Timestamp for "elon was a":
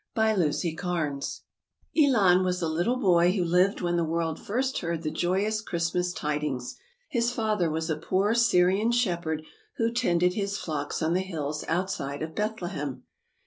1.95-2.67